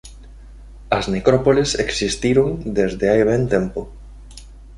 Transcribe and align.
As 0.97 1.05
necrópoles 1.13 1.69
existiron 1.85 2.47
desde 2.77 3.05
hai 3.11 3.21
ben 3.29 3.43
tempo. 3.55 3.81